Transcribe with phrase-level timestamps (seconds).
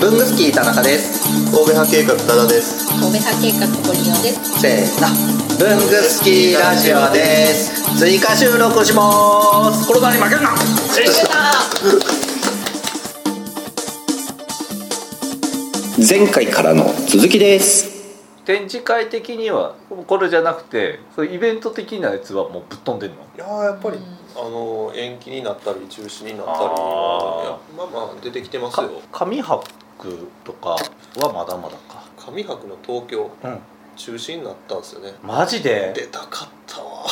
[0.00, 1.28] 文具スキー田中です。
[1.52, 2.88] 神戸派計画多田です。
[2.88, 4.58] 神戸派計画ポリオです。
[4.58, 5.08] せーの。
[5.58, 7.98] 文具スキーラジオです。
[7.98, 9.86] 追加収録します。
[9.86, 10.54] コロナに負けるな。
[16.08, 17.90] 前回からの続きです。
[18.46, 19.74] 展示会的には
[20.06, 23.16] これじゃなくてそイベント的なやつはもうぶっ飛んでんの？
[23.36, 23.98] いやーやっぱり、
[24.34, 29.40] あの延期になったり中止になったりまあまあ出てきてますかよ紙
[30.00, 30.78] 箔とかは
[31.32, 32.04] まだまだか。
[32.16, 33.58] 上白の東京うん。
[33.96, 35.12] 中止になったんですよね。
[35.22, 35.92] マジで？
[35.94, 37.04] 出たかったわ。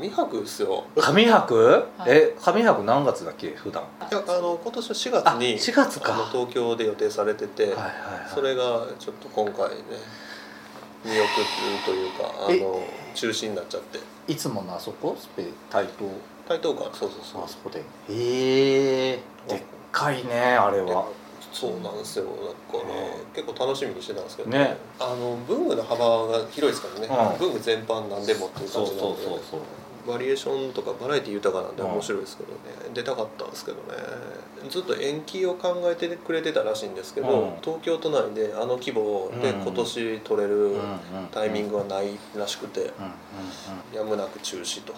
[0.00, 0.84] 上白ですよ。
[0.98, 2.10] 紙箔はい。
[2.10, 3.50] え紙箔何月だっけ？
[3.50, 3.82] 普段。
[3.82, 6.14] いやあの今年の4月にあ4月か。
[6.14, 7.90] あの東京で予定されてて、はいはいはい。
[8.34, 9.76] それがちょっと今回ね
[11.04, 11.26] 見送る
[11.84, 12.82] というかあの
[13.14, 13.98] 中止になっちゃって。
[14.28, 15.16] いつものあそこ？
[15.20, 16.10] スペ台東
[16.48, 17.44] 台東館そうそうそう。
[17.44, 17.82] あそこでへ
[19.12, 19.62] えでっ
[19.92, 21.08] かいねあれは
[21.56, 22.24] そうなんですよ。
[22.24, 22.30] だ
[22.78, 22.92] から、
[23.32, 24.76] 結構楽しみにしてたんですけどね。
[25.00, 29.22] あの文具の幅が広いですからね、うん文具全般なんでもっていうそうそう感じなんで。
[29.22, 29.60] そうそう
[30.06, 32.58] バリエーションとかバラエティ豊かなんでうん面白いですけどね、
[32.94, 33.82] 出たかったんですけどね。
[34.68, 37.50] ずっと延期を考えてくれてたらしいんですけど、うん。
[37.62, 39.62] 東京都内であの規模でうん。
[39.62, 40.78] 今年取れるうんうん
[41.32, 43.96] タイミングはないらしくて、うんうんうん。
[43.96, 44.92] やむなく中止と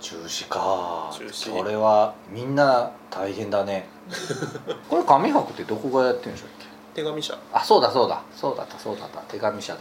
[0.00, 1.10] 中止か。
[1.12, 1.56] 中止。
[1.56, 3.88] これはみんな大変だね。
[4.88, 6.66] これ紙箔ってどこがやってるんでしたっけ？
[7.02, 7.36] 手紙社。
[7.52, 8.22] あそうだそうだ。
[8.34, 9.20] そうだったそうだった。
[9.22, 9.80] 手紙社だ。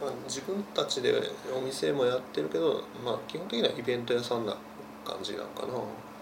[0.00, 1.12] まあ自分たちで
[1.56, 4.52] お店もやってるけど、まあ、基本的にはイベント屋さんな
[5.04, 5.72] 感じなんかな。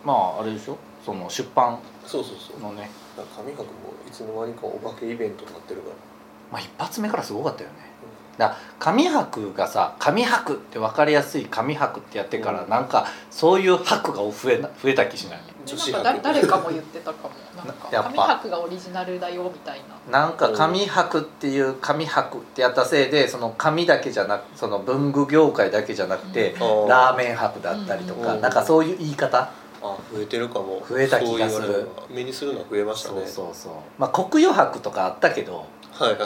[0.04, 0.76] まああれでしょ？
[1.04, 2.60] その出版そうそうそう。
[2.60, 2.91] のね。
[3.36, 3.70] 紙箔も
[4.06, 5.94] いつの間にかお化けイベントになってるから。
[6.52, 7.76] まあ一発目からすごかったよね
[8.38, 12.68] だ紙箔がさ紙箔って分かりやすい紙箔ってやってから、うん。
[12.70, 15.40] なんかそういう箔が増えな増えた気しない？
[15.66, 17.30] なんかだ誰かも言ってたかも。
[17.56, 19.80] なんか 紙箔がオリジナルだよみたい
[20.10, 20.20] な。
[20.20, 28.41] なんか紙箔っていう紙箔ってやったせいでその紙だけじゃなくその文具業界だけじゃなくて、あーラーメン箔だったりとか、うん。
[28.41, 29.38] なんかそういう言い方、
[29.82, 30.84] あ増えてるかも。
[30.88, 31.88] 増えた気がする。
[32.10, 33.22] 目にするのは増えましたね。
[33.26, 33.72] そうそうそう。
[33.98, 35.66] まあ国余箔とかあったけど
[35.98, 36.19] はいはい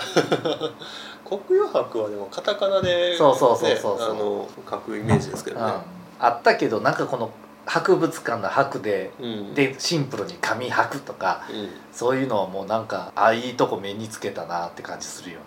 [1.39, 4.15] 国余箔はでもカタカナで、ね、そうそうそうそう。
[4.17, 5.73] の書くイメージですけどね、
[6.19, 7.31] あったけどなんかこの
[7.67, 9.55] 博物館の箔でうん。
[9.55, 15.45] でシンプルに紙箔とかうん、うんそういうのはもうなんかあいいとこ目につけたなって感じするよね、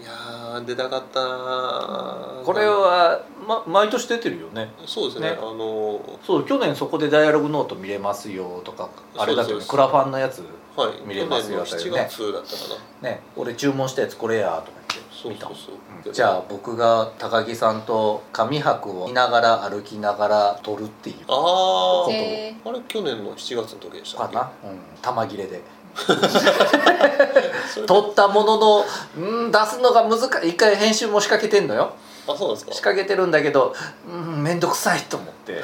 [0.00, 4.68] いやー出たかったなこれは、ま、毎年出てるよね。
[4.86, 5.30] そうですね。
[5.30, 5.36] ね。
[5.38, 10.44] あのそう去年そこでダイアログノート見れますよとかあれだけどクラファンのやつ
[10.76, 11.06] はい。
[11.06, 12.56] 見れますよ去年の7月だったか
[13.02, 13.20] な、ね。
[13.36, 14.81] 俺注文したやつこれやとか
[15.22, 15.74] そうそうそう、
[16.06, 21.16] うんじゃあ僕が高木さんと紙箔を見ながら歩きながら撮るっていう。
[21.28, 25.60] ああへあれ去年の7月の時でしたかな、うん、玉切れで。
[27.86, 28.84] 撮ったものの
[29.16, 31.92] うん出すのが難しい一回編集も仕掛けてんのよ
[32.28, 32.72] あそうですか？
[32.72, 33.74] 仕掛けてるんだけど
[34.08, 35.62] うん面倒くさいと思って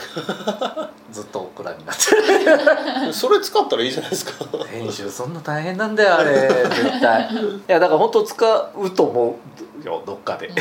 [1.12, 3.06] ずっとオクラになって。
[3.06, 4.32] るそれ使ったらいいじゃないですか。
[4.70, 6.32] 編集そんな大変なんだよあれ。
[6.34, 7.28] 絶対。
[7.34, 9.36] いやだから本当使うと思
[9.82, 10.46] うよどっかで。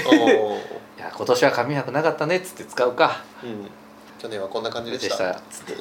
[0.98, 3.18] いや今年は紙箔なかったねっつって使うか。
[3.44, 3.70] うん。
[4.20, 5.74] 去年はこんな感じでしでしたたっつって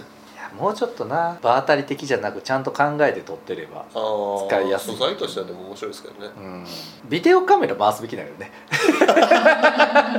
[0.54, 1.38] もうちょっとな。
[1.42, 4.94] 場当たり的じゃなくちゃんと考えて撮ってれば使いやすい。
[4.94, 6.30] 素材としてはでも面白いですけどね。
[6.36, 6.66] うん。
[7.08, 8.52] ビデオカメラ回すべきだよね。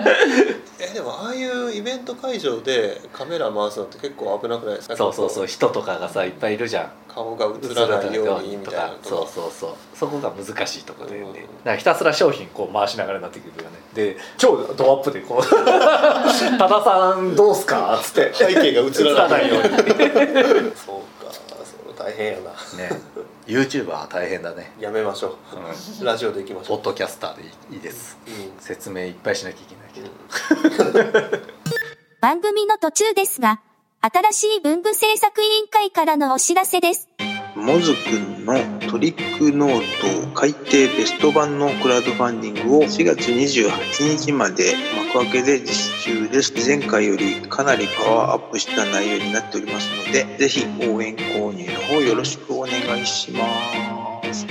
[0.06, 0.62] え
[0.98, 4.98] でもああいうイベント会場でカメラ回すのって結構危なくないですか？
[4.98, 6.92] そうそうそう人とかがさいっぱいいるじゃん。
[7.08, 8.90] 顔が映らないようにみたいな。
[9.04, 9.70] とそうかそうそう。
[9.96, 11.36] そこが難しいところだよね、うん。
[11.36, 13.78] だからひたすら商品こう回しながらなってくるよね。
[13.94, 15.46] で超ドアップでこう
[16.58, 18.34] 「多田さんどうすか?」っつって。
[18.34, 19.70] 背景が映らないように。
[20.74, 21.44] そうかそ
[21.88, 22.50] れ大変やな。
[22.84, 22.90] ね
[23.48, 25.56] YouTuber は大変だね、やめましょう。
[25.56, 26.78] ん、うラジオでいきましょう。
[26.78, 28.18] ポッドキャスターでいいいいです。
[28.28, 28.60] うん。
[28.60, 29.88] 説明いっぱいしなきゃいけない。
[29.94, 31.38] けど、
[32.20, 33.62] 番組の途中ですが、
[34.02, 37.07] 新しい文具制作委員会からのお知らせです。
[37.58, 38.54] モズくんの
[38.88, 44.76] トリックノート改訂ベスト版のクラウドファンディングを4月28日まで
[45.12, 46.54] 幕開けで実施中です。
[46.66, 53.40] 前回よりかなりパワーアップした内容になっておりますので、ぜひ応援購入の方よろしくお願いしま
[54.32, 54.46] す。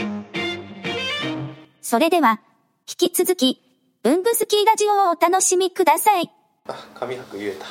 [1.81, 2.41] それでは、
[2.88, 3.62] 引き続き、
[4.03, 6.31] 文具スキーラジオをお楽しみください。
[6.67, 7.67] あ紙箔言えた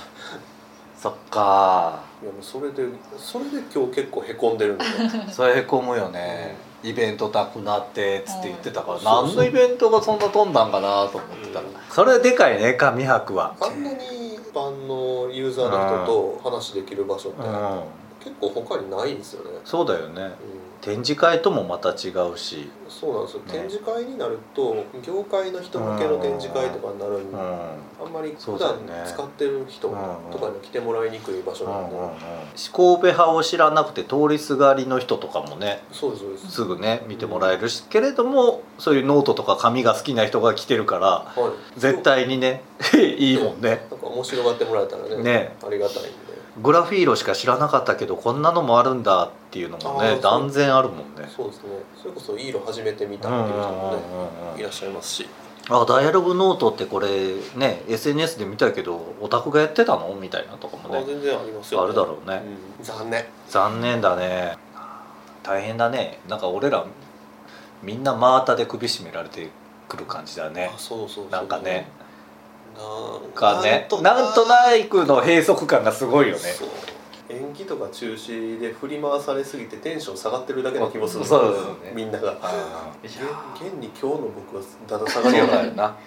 [1.01, 2.03] そっか。
[2.21, 2.83] いやもうそれで
[3.17, 4.85] それで今日結構へこんでるんで
[5.31, 6.57] それへこむよね。
[6.83, 13.55] イベントなくなってっつって言ってたから、うん何のイベントがそんな飛んだんかなと思ってたら、それでかいね紙箔は。
[13.59, 17.81] あんなに一般のユーザーの人と話できる場所ってうん。
[18.19, 20.21] 結構他にないんですよね、そうだよね。
[20.21, 22.69] うん展示会ともまた違うし。
[22.87, 27.39] そうなんですよ、ね展示会になると業界の人向けの展示会とかになるんで、うん。
[27.41, 31.97] あんまり普段使ってる人とかに来てもらいにくい場所なんで、
[32.71, 42.61] 神戸派を知らなくて通りすがりの人とかもねそうですそうです、すぐね見てもらえるしけれどもそういうノートとか紙が好きな人が来てるからはい、絶対にね
[42.93, 43.87] いいもんね。
[43.89, 45.55] なんか面白がってもらえたらねね。
[45.65, 46.11] ありがたいんで
[46.61, 51.29] グラフィーロしか知らなかったけどこんなのもあるんだっていうのもね断然あるもんね。
[51.35, 51.63] そうですね。
[52.01, 53.91] それこそいい色初めて見たっていう人も
[54.55, 55.27] ねいらっしゃいますし。
[55.67, 57.07] あダイアログノートってこれ
[57.55, 62.43] ね SNS で見たけどオタクがやってたのみたいなとかもねあ全然ありますよ、あるだろうね。
[62.79, 62.83] うん。
[62.83, 63.25] 残念。
[63.49, 64.57] 残念だね。
[65.41, 66.19] 大変だね。
[66.29, 66.85] なんか俺ら
[67.81, 69.49] みんな真綿で首絞められて
[69.89, 70.71] くる感じだね。
[70.73, 71.29] あそうそうそう。
[71.31, 71.87] なんかね
[72.77, 74.55] なんかねとなんとな
[74.89, 76.41] くの閉塞感がすごいよね。
[77.27, 81.29] 延期とか中止で振り回されすぎてテンション下がってるだけな気もするね。
[81.93, 82.37] みんなが。
[82.41, 83.05] あー。
[83.05, 83.17] 現
[83.55, 85.53] 現に今日の僕はだだ下がりやな。
[85.53, 85.97] いだよな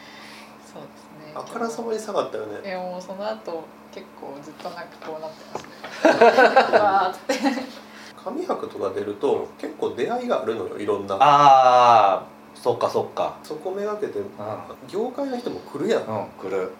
[0.65, 1.33] そうですね。
[1.35, 2.61] あからさまに下がったよね。
[2.65, 6.79] いやもうその後結構ずっとなんかこうなってますね。
[6.79, 7.79] わーって。
[8.25, 11.17] 紙箔とか出ると結構出会いがあるのよいろんな。
[11.21, 13.37] あーそっかそっか。
[13.43, 14.23] そこめがけてう
[14.89, 16.71] 業界の人も来るやん、ん、うん、来る。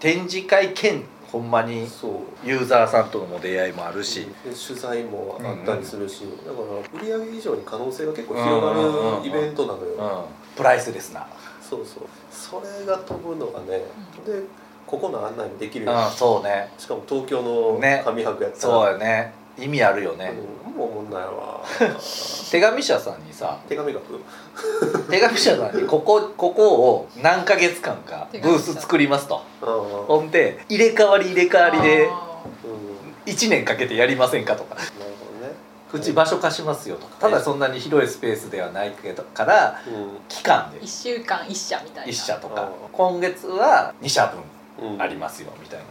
[0.00, 2.48] 展示会兼ほんまにそう。
[2.48, 11.26] ユーザーさんとの出会いもあるし、で取材もあったりするし、だから売り上げ以上に可能性が結構広がるイベントなのよ、うん、プライスレスな。
[11.60, 12.04] そうそう。
[12.30, 13.82] それが飛ぶのがね、
[14.26, 14.42] で
[14.86, 16.72] ここの案内もできるよ、うんそうね。
[16.78, 18.00] しかも東京のね。
[18.04, 20.32] 紙箔やったら、そうよね意味あるよね、
[20.66, 21.60] うん、もうもんないわ。
[22.50, 24.20] 手紙社さんにさ手紙書く。
[25.10, 29.42] 手紙社さんにここここを何ヶ月間かブース作りますと。
[29.60, 33.32] ほんで入れ替わり入れ替わりであうん。
[33.32, 34.74] 1年かけてやりませんかとか。
[34.74, 35.54] なるほどね。
[35.92, 37.16] うち場所貸しますよとか。
[37.18, 39.80] ただそんなに広いスペースではないけどから
[40.28, 40.80] 期間で。
[40.80, 42.12] ー一週間一社みたいな。
[42.12, 42.62] 1社とか。
[42.62, 44.32] あ今月は2社
[44.80, 45.84] うん、分ありますよみたいな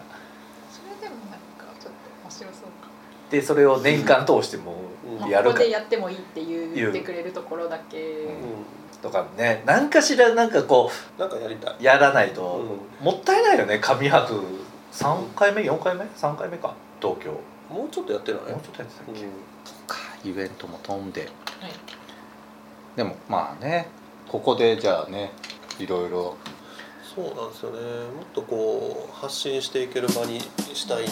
[0.72, 2.88] それでもなんかちょっと面白そうか
[3.30, 4.76] でそれを年間通しても
[5.22, 5.30] うん。
[5.30, 5.52] やるか。
[5.52, 8.28] ここでやってもいいって言ってくれるところだけ、う
[9.02, 9.64] とかね。
[9.66, 12.36] 何かしらなんかこん、なんかやりたい、うやらないうん。
[12.36, 12.66] と
[13.02, 13.80] もったいないよね。
[13.80, 14.42] 紙箔
[14.92, 16.74] 3回目？4回目？3回目か。
[17.02, 17.32] 東京。
[17.70, 19.32] ももうちょっとやってない、うちょっとやってたっけ、うん。
[19.88, 19.98] か。
[20.24, 21.22] イベントも飛んで。
[21.22, 21.30] はい。
[22.96, 23.90] でもまあね
[24.28, 25.32] ここでじゃあね
[25.80, 26.36] いろいろ。
[27.16, 27.80] そうなんですよね。
[27.80, 30.40] もっとこう発信していける場に
[30.74, 31.06] したい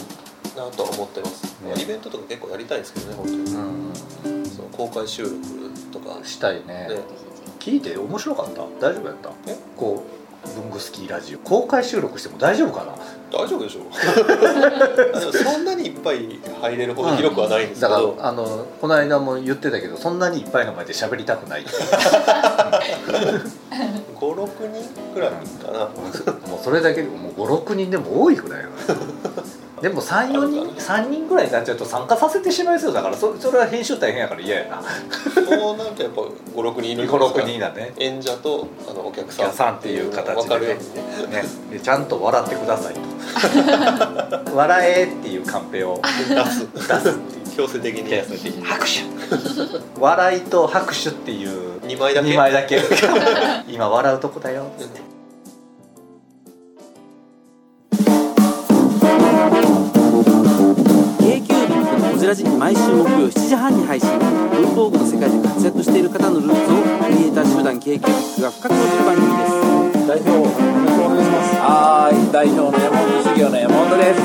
[0.55, 1.73] なとは思ってます、ね。
[1.81, 4.45] イベントとか結構やりたいんですけどね本当に、うん。
[4.45, 5.35] その公開収録
[5.91, 6.17] とか。
[6.23, 6.87] したいね。
[6.89, 6.89] ね。
[7.59, 8.61] 聞いて面白かった？
[8.79, 9.29] 大丈夫やった？
[9.47, 9.57] え？
[9.75, 10.09] こう
[10.61, 11.39] 文具スキーラジオ。
[11.39, 12.93] 公開収録しても大丈夫かな？
[13.31, 13.81] 大丈夫でしょ
[15.19, 21.65] でもそんなにいっぱい入れるほど広くはないんですけだど、からあのこの間も言ってたけどそんなにいっぱいの前で喋りたくない。
[24.15, 25.79] 56人くらいかな。
[26.47, 28.75] もうそれだけでもう56人でも多いぐらいよね
[29.81, 34.77] でも34人3人ぐらいになっちゃうと参加させてしまいそうだからそそれは編集大変やから嫌やな。
[35.57, 37.93] もうなんかやっぱ56人いるじゃないですか？56人だね。
[37.99, 39.51] 演者とあのお客さん。
[39.51, 40.75] さんっていう形でね。
[41.71, 41.79] ね。
[41.81, 43.01] ちゃんと笑ってくださいと。
[44.55, 46.67] 笑えっていうカンペを出す。
[46.73, 47.57] 出すっていう。
[47.57, 48.63] 強制的に。
[48.63, 49.03] 拍手。
[49.99, 51.81] 笑いと拍手っていう。
[51.81, 52.29] 2枚だけ。
[52.29, 52.81] 2枚だけ。
[53.67, 55.14] 今笑うとこだよって
[62.25, 69.53] ジラジ毎週木曜7時半に配信文房具の世界で活躍している方のルーツをクリエイター集団 k q b が深く落ちる番組です。
[70.07, 71.53] 代表よろしくお願いします。
[71.61, 74.24] はい代表の山本修行の山本です、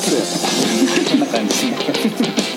[0.01, 0.15] す